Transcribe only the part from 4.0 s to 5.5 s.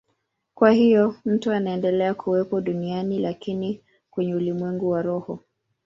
kwenye ulimwengu wa roho.